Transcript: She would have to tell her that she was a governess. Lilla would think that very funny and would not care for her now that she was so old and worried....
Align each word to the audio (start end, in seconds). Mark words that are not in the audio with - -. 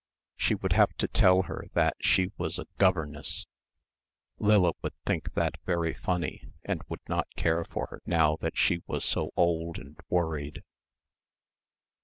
She 0.35 0.55
would 0.55 0.73
have 0.73 0.97
to 0.97 1.07
tell 1.07 1.43
her 1.43 1.65
that 1.73 1.95
she 2.01 2.31
was 2.35 2.57
a 2.57 2.65
governess. 2.79 3.45
Lilla 4.39 4.73
would 4.81 4.95
think 5.05 5.35
that 5.35 5.61
very 5.67 5.93
funny 5.93 6.49
and 6.65 6.81
would 6.89 7.07
not 7.07 7.27
care 7.35 7.63
for 7.65 7.85
her 7.91 8.01
now 8.07 8.35
that 8.37 8.57
she 8.57 8.81
was 8.87 9.05
so 9.05 9.29
old 9.37 9.77
and 9.77 9.99
worried.... 10.09 10.63